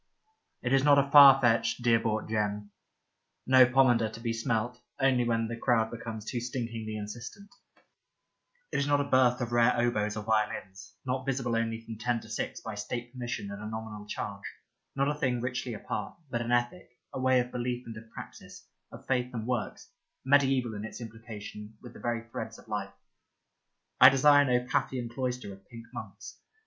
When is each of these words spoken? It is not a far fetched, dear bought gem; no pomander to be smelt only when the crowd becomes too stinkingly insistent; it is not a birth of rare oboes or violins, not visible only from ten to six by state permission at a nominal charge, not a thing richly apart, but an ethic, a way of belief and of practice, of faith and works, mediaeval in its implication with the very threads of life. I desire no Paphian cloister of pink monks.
It 0.63 0.73
is 0.73 0.83
not 0.83 0.97
a 0.97 1.11
far 1.11 1.39
fetched, 1.39 1.83
dear 1.83 1.99
bought 1.99 2.27
gem; 2.27 2.71
no 3.45 3.67
pomander 3.67 4.09
to 4.09 4.19
be 4.19 4.33
smelt 4.33 4.81
only 4.99 5.23
when 5.25 5.47
the 5.47 5.55
crowd 5.55 5.91
becomes 5.91 6.25
too 6.25 6.41
stinkingly 6.41 6.95
insistent; 6.97 7.53
it 8.71 8.79
is 8.79 8.87
not 8.87 8.99
a 8.99 9.03
birth 9.03 9.41
of 9.41 9.51
rare 9.51 9.77
oboes 9.79 10.17
or 10.17 10.23
violins, 10.23 10.95
not 11.05 11.23
visible 11.27 11.55
only 11.55 11.81
from 11.85 11.99
ten 11.99 12.19
to 12.21 12.29
six 12.29 12.59
by 12.61 12.73
state 12.73 13.11
permission 13.13 13.51
at 13.51 13.59
a 13.59 13.67
nominal 13.69 14.07
charge, 14.07 14.41
not 14.95 15.07
a 15.07 15.13
thing 15.13 15.39
richly 15.39 15.75
apart, 15.75 16.17
but 16.31 16.41
an 16.41 16.51
ethic, 16.51 16.97
a 17.13 17.19
way 17.21 17.39
of 17.39 17.51
belief 17.51 17.85
and 17.85 17.95
of 17.95 18.09
practice, 18.09 18.65
of 18.91 19.05
faith 19.05 19.31
and 19.35 19.45
works, 19.45 19.91
mediaeval 20.25 20.73
in 20.73 20.83
its 20.83 20.99
implication 20.99 21.77
with 21.79 21.93
the 21.93 21.99
very 21.99 22.27
threads 22.31 22.57
of 22.57 22.67
life. 22.67 22.91
I 23.99 24.09
desire 24.09 24.45
no 24.45 24.65
Paphian 24.67 25.09
cloister 25.09 25.53
of 25.53 25.67
pink 25.69 25.85
monks. 25.93 26.39